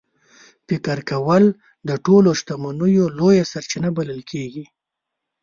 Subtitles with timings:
[0.67, 1.43] فکر کول
[1.87, 4.65] د ټولو شتمنیو لویه سرچینه بلل کېږي.